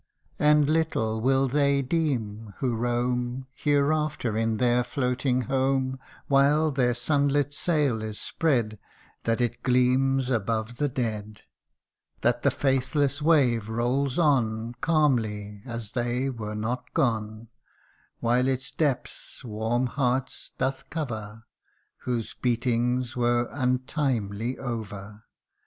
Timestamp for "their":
4.57-4.83, 6.71-6.95